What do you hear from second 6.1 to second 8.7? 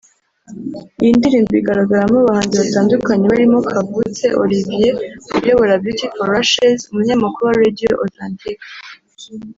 For Ashes; umunyamakuru wa Radio Authentic